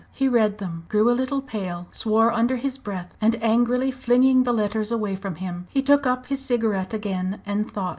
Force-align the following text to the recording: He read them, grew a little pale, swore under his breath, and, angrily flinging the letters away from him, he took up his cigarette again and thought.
He 0.11 0.27
read 0.27 0.57
them, 0.57 0.87
grew 0.89 1.11
a 1.11 1.13
little 1.13 1.43
pale, 1.43 1.87
swore 1.91 2.31
under 2.31 2.55
his 2.55 2.79
breath, 2.79 3.13
and, 3.21 3.35
angrily 3.39 3.91
flinging 3.91 4.41
the 4.41 4.51
letters 4.51 4.91
away 4.91 5.15
from 5.15 5.35
him, 5.35 5.67
he 5.69 5.83
took 5.83 6.07
up 6.07 6.25
his 6.25 6.43
cigarette 6.43 6.91
again 6.91 7.39
and 7.45 7.69
thought. 7.69 7.89